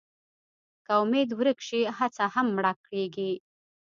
[0.85, 3.31] که امېد ورک شي، هڅه هم مړه کېږي.